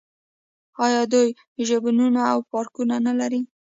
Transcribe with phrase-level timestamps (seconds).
[0.85, 1.29] آیا دوی
[1.67, 3.41] ژوبڼونه او پارکونه نلري؟